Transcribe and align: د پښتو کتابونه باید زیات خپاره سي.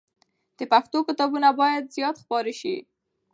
د 0.57 0.59
پښتو 0.71 0.97
کتابونه 1.07 1.49
باید 1.61 1.91
زیات 1.95 2.15
خپاره 2.23 2.51
سي. 2.59 2.75